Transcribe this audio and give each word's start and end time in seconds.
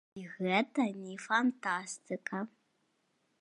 І 0.19 0.21
гэта 0.37 0.85
не 1.03 1.17
фантастыка. 1.27 2.39